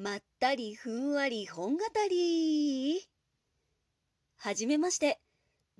[0.00, 3.00] まったりふんわり本語り。
[4.36, 5.18] はじめまして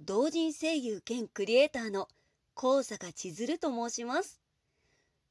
[0.00, 2.08] 同人声優兼クリエイターの
[2.56, 4.40] 高坂千鶴と申します。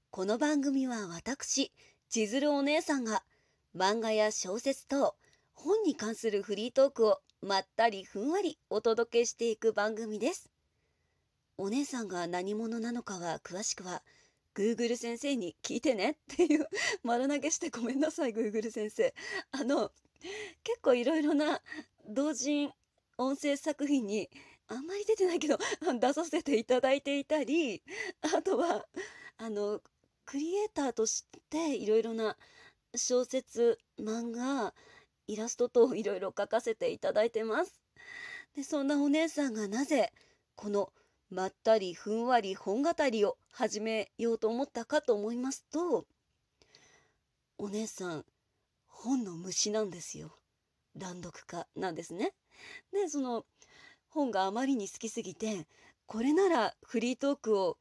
[0.10, 1.73] この番組は私
[2.08, 3.23] 千鶴お姉さんが
[3.76, 5.17] 漫画や小説等
[5.54, 10.49] 本に関するフリートークをまったりふんわりお届けしていく番組です。
[11.58, 14.01] お姉さんが何者なのかは詳しくは
[14.58, 16.67] Google 先生に聞いてねっていう
[17.03, 19.13] 丸投げしてごめんなさい Google 先生。
[19.52, 19.91] あの
[20.63, 21.62] 結構いろいろな
[22.08, 22.73] 同人
[23.20, 24.32] 音声作品に
[24.68, 25.59] あんまり出てないけど
[25.99, 27.84] 出させていただいていたり
[28.22, 28.88] あとは
[29.38, 29.82] あの
[30.26, 32.35] クリエイターとしていろいろな
[32.96, 34.74] 小説漫画
[35.27, 37.80] イラスト等いろいろ描かせていただいてます。
[38.55, 40.12] でそんなお姉さんがなぜ
[40.55, 40.91] この
[41.30, 46.05] 「まったりふんわり本語りを始めようと思ったかと思いますと
[47.58, 48.26] お姉さん
[48.88, 50.38] 本の虫なんですよ
[50.95, 52.34] 乱読家なんですね。
[52.91, 53.46] でその
[54.10, 55.68] 本があまりに好きすぎて
[56.05, 57.77] これならフリートークを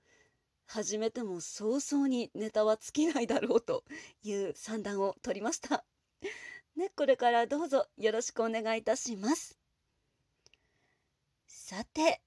[0.67, 3.85] 始めても早々にネタは尽きないだろうと
[4.23, 5.85] いう算段を取りました。
[6.77, 9.59] ね、これからどうぞよろしくお願いいたします。
[11.47, 12.21] さて、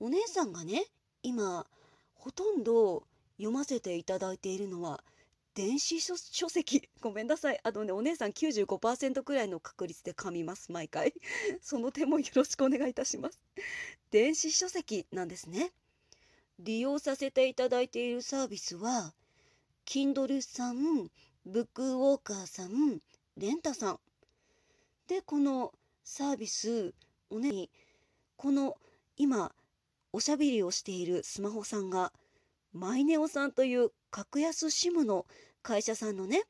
[0.00, 0.84] お姉さんがね
[1.22, 1.66] 今
[2.14, 3.04] ほとんど
[3.36, 5.02] 読ませていただいているのは
[5.58, 6.16] 電子書
[6.48, 6.88] 籍。
[7.02, 7.58] ごめんなさい。
[7.64, 10.70] あのねお姉さん95%くらいの確率で噛みます。
[10.70, 11.12] 毎回。
[11.60, 13.40] その点もよろしくお願いいたします。
[14.12, 15.72] 電子書籍なんですね。
[16.60, 19.12] 利用させていただいているサービスは
[19.84, 21.10] Kindle さん
[21.44, 23.02] ブックウォーカーさん
[23.36, 24.00] レンタさん。
[25.08, 26.94] でこのサービス
[27.30, 27.70] おねに
[28.36, 28.78] この
[29.16, 29.52] 今
[30.12, 32.12] おしゃべりをしているスマホさんが
[32.72, 35.26] マイネオさんという格安 SIM の
[35.62, 36.44] 会社さんのね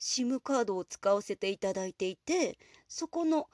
[0.00, 3.48] SIM カードを使わせていただいていてそこの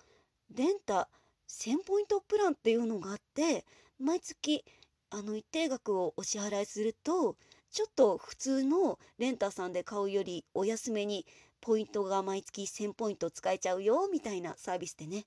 [0.55, 1.09] レンタ
[1.49, 3.65] 1000ポイントプランっていうのがあって
[3.99, 4.65] 毎月
[5.11, 7.37] あの一定額をお支払いすると
[7.71, 11.25] ちょっと普通のレンタさんで買うよりお安めに
[11.61, 15.27] ポイントが毎月1000ポイント使えちゃうよみたいなサービスでね。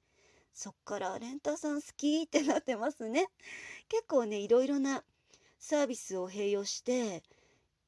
[0.53, 3.27] そっからレンタさん好きってなってますね。
[3.89, 5.03] 結構ね、いろいろな
[5.59, 7.23] サービスを併用して、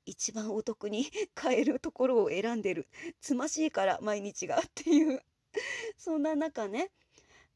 [0.06, 1.06] 一番お得に
[1.36, 2.88] 買えるところを選んでる。
[3.22, 5.22] つましいから毎日がっていう。
[5.98, 6.92] そんな中ね、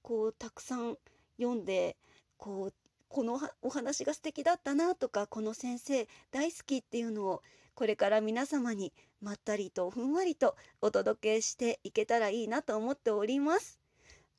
[0.02, 0.98] こうたくさん
[1.38, 1.98] 読んで、
[2.38, 2.74] こう
[3.10, 7.42] このお話が素敵だったなとかこの先生大好きっていうのを
[7.74, 13.79] これから皆様にまったりとふんわりとお届けしていけたらいいなと思っております。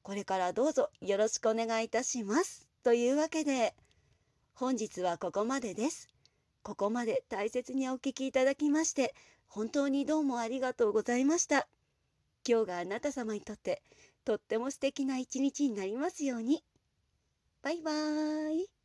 [0.03, 2.69] これからどうぞよろしくお願いいたします。
[2.83, 3.75] というわけで、
[4.55, 6.09] 本日はここまでです。
[6.63, 9.15] ここまで大切にお聞きいただきまして、
[9.47, 11.69] 本当にどうもありがとうございました。
[12.49, 13.83] 今日があなた様にとって
[14.25, 16.63] とっても素敵な一日になりますように。
[17.63, 18.80] バイバーイ。